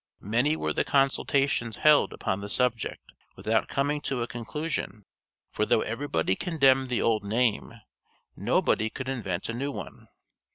[0.23, 5.05] Many were the consultations held upon the subject without coming to a conclusion,
[5.51, 7.75] for though everybody condemned the old name,
[8.35, 10.07] nobody could invent a new one.